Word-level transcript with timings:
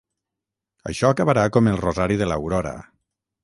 Això 0.93 1.11
acabarà 1.15 1.45
com 1.57 1.71
el 1.75 1.79
rosari 1.85 2.21
de 2.23 2.33
l'Aurora! 2.33 2.77